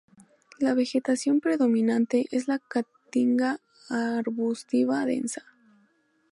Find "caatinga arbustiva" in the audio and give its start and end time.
2.57-5.05